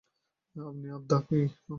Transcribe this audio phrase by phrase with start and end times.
[0.55, 1.39] আপনিও আন্ধা নাকি?